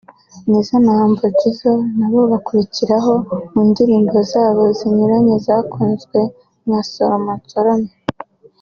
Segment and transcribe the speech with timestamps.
[0.47, 3.13] Nizzo na Humble Jizzo nabo bakurikiraho
[3.51, 6.19] mu ndirimbo zabo zinyuranye zakunzwe
[6.65, 7.91] nka Soroma Nsorome